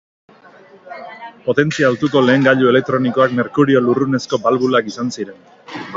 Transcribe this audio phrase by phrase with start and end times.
[1.49, 5.39] Potentzia altuko lehen gailu elektronikoak merkurio lurrunezko balbulak izan ziren.